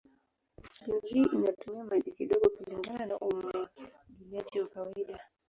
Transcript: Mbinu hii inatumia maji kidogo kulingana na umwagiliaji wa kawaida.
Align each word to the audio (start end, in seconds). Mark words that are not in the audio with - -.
Mbinu 0.81 0.99
hii 1.03 1.29
inatumia 1.37 1.83
maji 1.83 2.11
kidogo 2.11 2.49
kulingana 2.49 3.05
na 3.05 3.17
umwagiliaji 3.19 4.59
wa 4.59 4.67
kawaida. 4.67 5.19